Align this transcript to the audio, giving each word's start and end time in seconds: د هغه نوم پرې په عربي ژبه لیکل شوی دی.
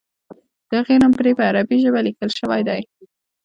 د 0.69 0.71
هغه 0.79 0.95
نوم 1.01 1.11
پرې 1.19 1.31
په 1.37 1.43
عربي 1.49 1.77
ژبه 1.83 1.99
لیکل 2.07 2.29
شوی 2.39 2.61
دی. 2.67 2.81